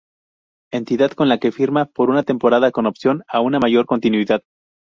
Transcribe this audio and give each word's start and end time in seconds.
Entidad 0.73 1.11
con 1.11 1.29
la 1.29 1.37
que 1.37 1.51
firma 1.51 1.85
por 1.85 2.09
una 2.09 2.23
temporada 2.23 2.71
con 2.71 2.87
opción 2.87 3.21
a 3.27 3.39
una 3.41 3.59
mayor 3.59 3.85
continuidad. 3.85 4.41